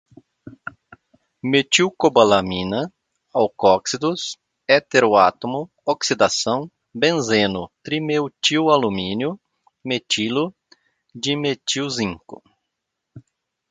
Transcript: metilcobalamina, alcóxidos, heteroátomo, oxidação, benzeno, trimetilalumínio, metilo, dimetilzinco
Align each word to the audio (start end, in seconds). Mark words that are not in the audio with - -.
metilcobalamina, 1.49 2.79
alcóxidos, 3.39 4.21
heteroátomo, 4.67 5.61
oxidação, 5.85 6.71
benzeno, 6.91 7.69
trimetilalumínio, 7.83 9.39
metilo, 9.85 10.55
dimetilzinco 11.13 12.41